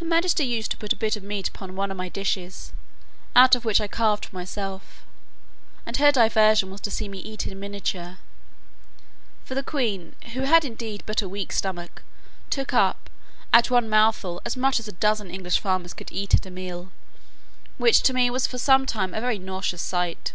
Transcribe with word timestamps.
Her 0.00 0.04
majesty 0.04 0.44
used 0.44 0.72
to 0.72 0.76
put 0.76 0.92
a 0.92 0.96
bit 0.96 1.14
of 1.14 1.22
meat 1.22 1.46
upon 1.46 1.76
one 1.76 1.92
of 1.92 1.96
my 1.96 2.08
dishes, 2.08 2.72
out 3.36 3.54
of 3.54 3.64
which 3.64 3.80
I 3.80 3.86
carved 3.86 4.24
for 4.24 4.34
myself, 4.34 5.04
and 5.86 5.96
her 5.98 6.10
diversion 6.10 6.72
was 6.72 6.80
to 6.80 6.90
see 6.90 7.06
me 7.06 7.20
eat 7.20 7.46
in 7.46 7.60
miniature: 7.60 8.18
for 9.44 9.54
the 9.54 9.62
queen 9.62 10.16
(who 10.32 10.40
had 10.40 10.64
indeed 10.64 11.04
but 11.06 11.22
a 11.22 11.28
weak 11.28 11.52
stomach) 11.52 12.02
took 12.50 12.74
up, 12.74 13.08
at 13.52 13.70
one 13.70 13.88
mouthful, 13.88 14.42
as 14.44 14.56
much 14.56 14.80
as 14.80 14.88
a 14.88 14.98
dozen 14.98 15.30
English 15.30 15.60
farmers 15.60 15.94
could 15.94 16.10
eat 16.10 16.34
at 16.34 16.44
a 16.46 16.50
meal, 16.50 16.90
which 17.76 18.02
to 18.02 18.12
me 18.12 18.28
was 18.30 18.48
for 18.48 18.58
some 18.58 18.86
time 18.86 19.14
a 19.14 19.20
very 19.20 19.38
nauseous 19.38 19.82
sight. 19.82 20.32